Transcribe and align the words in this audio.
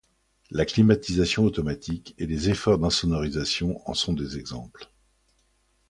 La 0.49 0.65
climatisation 0.65 1.43
automatique 1.43 2.15
et 2.17 2.25
les 2.25 2.49
efforts 2.49 2.79
d’insonorisation 2.79 3.87
en 3.87 3.93
sont 3.93 4.13
des 4.13 4.39
exemples. 4.39 4.91